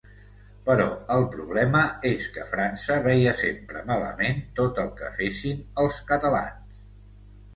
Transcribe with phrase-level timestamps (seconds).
[0.67, 6.75] Però el problema és que França veia sempre malament tot el que fessin els catalans.